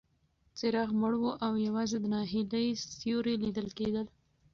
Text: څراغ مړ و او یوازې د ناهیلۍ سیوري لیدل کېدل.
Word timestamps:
څراغ 0.57 0.89
مړ 1.01 1.13
و 1.17 1.23
او 1.45 1.53
یوازې 1.65 1.97
د 1.99 2.05
ناهیلۍ 2.13 2.67
سیوري 2.99 3.35
لیدل 3.43 3.67
کېدل. 3.77 4.07